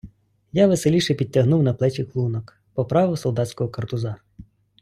[0.51, 4.15] Я веселіше підтягнув на плечі клунок, поправив солдатського картуза.